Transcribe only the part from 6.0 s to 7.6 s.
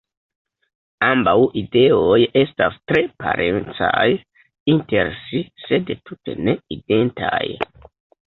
tute ne identaj.